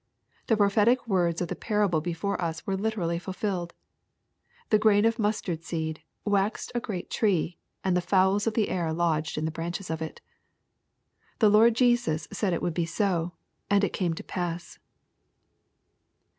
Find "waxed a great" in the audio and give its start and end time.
6.25-7.11